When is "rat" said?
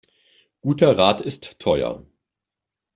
0.97-1.21